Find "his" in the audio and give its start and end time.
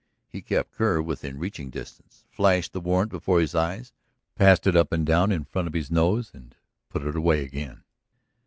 3.39-3.53, 5.75-5.91